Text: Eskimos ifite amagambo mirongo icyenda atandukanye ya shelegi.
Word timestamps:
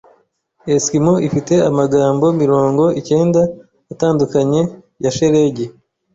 Eskimos 0.75 1.23
ifite 1.27 1.53
amagambo 1.69 2.25
mirongo 2.41 2.83
icyenda 2.99 3.41
atandukanye 3.93 4.61
ya 5.03 5.11
shelegi. 5.15 5.65